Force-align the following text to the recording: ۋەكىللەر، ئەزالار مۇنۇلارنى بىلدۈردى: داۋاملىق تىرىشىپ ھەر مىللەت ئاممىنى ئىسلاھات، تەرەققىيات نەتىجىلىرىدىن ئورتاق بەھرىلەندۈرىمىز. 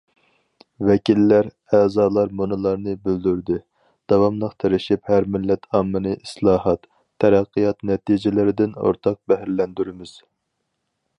ۋەكىللەر، 0.85 1.49
ئەزالار 1.79 2.31
مۇنۇلارنى 2.39 2.95
بىلدۈردى: 3.03 3.57
داۋاملىق 4.13 4.55
تىرىشىپ 4.63 5.13
ھەر 5.13 5.29
مىللەت 5.35 5.69
ئاممىنى 5.79 6.13
ئىسلاھات، 6.23 6.89
تەرەققىيات 7.25 7.87
نەتىجىلىرىدىن 7.91 8.77
ئورتاق 8.87 9.21
بەھرىلەندۈرىمىز. 9.33 10.19